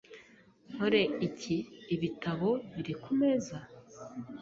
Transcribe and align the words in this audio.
Nkore 0.71 1.01
iki 1.27 1.57
ibitabo 1.95 2.49
biri 2.73 2.93
kumeza? 3.01 3.57